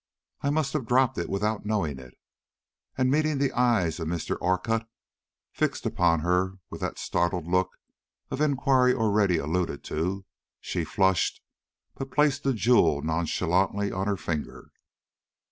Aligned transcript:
"I 0.41 0.49
must 0.49 0.73
have 0.73 0.87
dropped 0.87 1.19
it 1.19 1.29
without 1.29 1.63
knowing 1.63 1.99
it." 1.99 2.15
And 2.97 3.11
meeting 3.11 3.37
the 3.37 3.51
eye 3.51 3.85
of 3.85 3.93
Mr. 4.07 4.35
Orcutt 4.41 4.87
fixed 5.51 5.85
upon 5.85 6.21
her 6.21 6.55
with 6.71 6.81
that 6.81 6.97
startled 6.97 7.45
look 7.45 7.77
of 8.31 8.41
inquiry 8.41 8.95
already 8.95 9.37
alluded 9.37 9.83
to, 9.83 10.25
she 10.59 10.83
flushed, 10.85 11.39
but 11.93 12.09
placed 12.09 12.41
the 12.41 12.53
jewel 12.55 13.03
nonchalantly 13.03 13.91
on 13.91 14.07
her 14.07 14.17
finger. 14.17 14.71